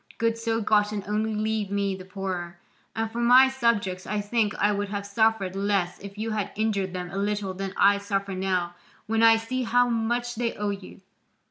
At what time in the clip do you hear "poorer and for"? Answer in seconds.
2.05-3.19